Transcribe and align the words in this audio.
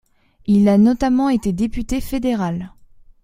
Il 0.47 0.67
a 0.67 0.79
notamment 0.79 1.29
été 1.29 1.53
député 1.53 2.01
fédéral. 2.01 2.73